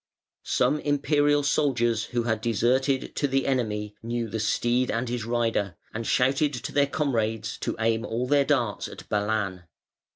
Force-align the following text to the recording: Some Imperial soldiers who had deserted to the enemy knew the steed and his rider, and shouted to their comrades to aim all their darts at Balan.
Some 0.47 0.79
Imperial 0.79 1.43
soldiers 1.43 2.05
who 2.05 2.23
had 2.23 2.41
deserted 2.41 3.15
to 3.17 3.27
the 3.27 3.45
enemy 3.45 3.95
knew 4.01 4.27
the 4.29 4.39
steed 4.39 4.89
and 4.89 5.07
his 5.07 5.25
rider, 5.25 5.75
and 5.93 6.07
shouted 6.07 6.55
to 6.55 6.71
their 6.71 6.87
comrades 6.87 7.55
to 7.59 7.75
aim 7.77 8.03
all 8.03 8.25
their 8.25 8.43
darts 8.45 8.87
at 8.87 9.07
Balan. 9.09 9.65